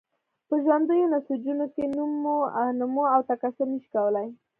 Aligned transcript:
په 0.47 0.55
ژوندیو 0.63 1.11
نسجونو 1.13 1.65
کې 1.73 1.83
نمو 2.79 3.01
او 3.13 3.19
تکثر 3.29 3.65
نشي 3.71 3.89
کولای. 3.95 4.27